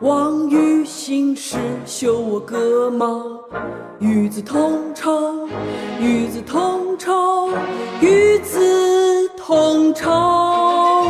[0.00, 3.22] 望与心事，修我戈矛。
[3.98, 5.46] 与子同朝，
[6.00, 7.50] 与子同朝，
[8.00, 11.06] 与子同朝。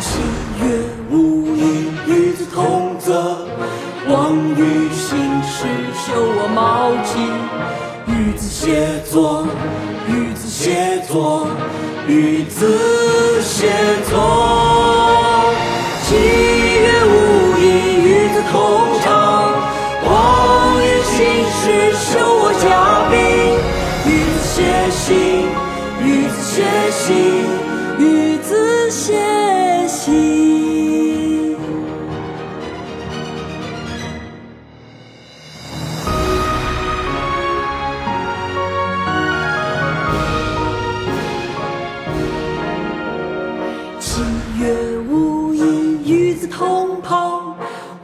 [0.00, 0.20] 七
[0.62, 3.38] 月无衣，与子同泽。
[4.08, 5.66] 望与心事，
[5.96, 7.18] 修我毛巾。
[8.06, 9.44] 与子偕作，
[10.06, 11.48] 与子偕作，
[12.06, 12.78] 与子
[13.42, 13.66] 偕
[14.08, 14.65] 作。
[21.66, 22.64] 心事，修我甲
[23.10, 23.18] 兵。
[24.06, 24.56] 与子偕
[24.92, 25.04] 行，
[26.00, 27.04] 与子偕行，
[27.98, 29.04] 与子偕
[29.88, 29.96] 行。
[43.98, 44.22] 七
[44.60, 44.62] 月
[45.08, 47.45] 无衣，与子同袍。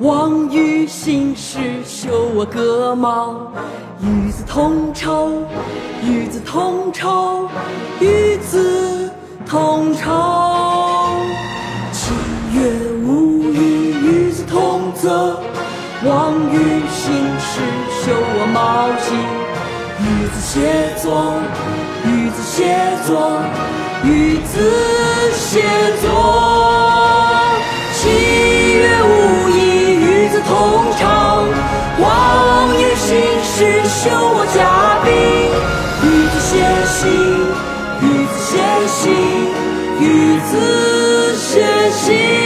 [0.02, 3.52] 望与心事，修我戈矛。
[4.00, 5.30] 与子同仇，
[6.02, 7.48] 与子同仇，
[8.00, 9.08] 与子
[9.46, 10.10] 同仇。
[11.92, 12.10] 七
[12.52, 12.68] 月
[13.04, 15.40] 无衣，与子同泽。
[16.04, 17.60] 望与心事，
[18.02, 19.14] 修我毛巾。
[20.02, 21.38] 与子协作，
[22.04, 22.74] 与子协
[23.06, 23.38] 作，
[24.02, 24.52] 与子
[25.32, 25.62] 协
[26.02, 26.21] 作。
[34.54, 35.10] 嘉宾。
[36.04, 36.52] 与子偕
[36.86, 37.00] 行，
[38.02, 38.58] 与子偕
[38.88, 39.00] 行，
[40.00, 40.50] 与子
[41.36, 42.41] 偕行。